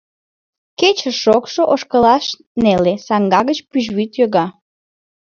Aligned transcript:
Кече 0.79 1.11
шокшо, 1.21 1.61
ошкылаш 1.73 2.25
неле, 2.63 2.93
саҥга 3.07 3.41
гыч 3.49 3.59
пӱжвӱд 3.69 4.11
йога. 4.21 4.45